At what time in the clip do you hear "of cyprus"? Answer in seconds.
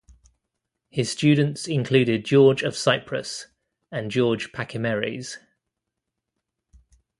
2.63-3.45